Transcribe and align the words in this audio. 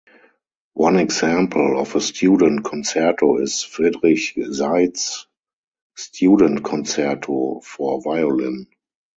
One 0.73 0.95
example 0.97 1.79
of 1.79 1.95
a 1.95 2.01
student 2.01 2.63
concerto 2.65 3.37
is 3.37 3.61
Friedrich 3.61 4.33
Seitz's 4.51 5.27
"Student 5.95 6.63
Concerto" 6.63 7.59
for 7.61 8.01
violin. 8.01 8.65